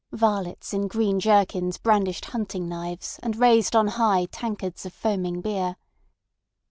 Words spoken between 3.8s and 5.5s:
high tankards of foaming